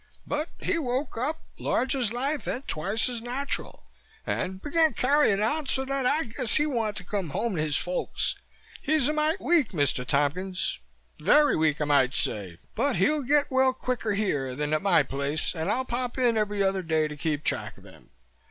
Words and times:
But 0.25 0.49
he 0.59 0.79
woke 0.79 1.15
up, 1.15 1.43
large 1.59 1.93
as 1.93 2.11
life 2.11 2.47
and 2.47 2.67
twice 2.67 3.07
as 3.07 3.21
natural, 3.21 3.83
and 4.25 4.59
began 4.59 4.95
carrying 4.95 5.39
on 5.39 5.67
so 5.67 5.85
that 5.85 6.07
I 6.07 6.23
guess 6.23 6.55
he 6.55 6.65
wanted 6.65 6.95
to 6.95 7.03
come 7.03 7.29
home 7.29 7.55
to 7.55 7.61
his 7.61 7.77
folks. 7.77 8.33
He's 8.81 9.07
a 9.07 9.13
mite 9.13 9.39
weak, 9.39 9.73
Mr. 9.73 10.03
Tompkins, 10.03 10.79
very 11.19 11.55
weak 11.55 11.79
I 11.79 11.85
might 11.85 12.15
say, 12.15 12.57
but 12.73 12.95
he'll 12.95 13.21
get 13.21 13.51
well 13.51 13.73
quicker 13.73 14.13
here 14.13 14.55
than 14.55 14.73
at 14.73 14.81
my 14.81 15.03
place 15.03 15.53
and 15.53 15.69
I'll 15.69 15.85
pop 15.85 16.17
in 16.17 16.35
every 16.35 16.63
other 16.63 16.81
day 16.81 17.07
to 17.07 17.15
keep 17.15 17.43
track 17.43 17.77
of 17.77 17.85
him. 17.85 18.09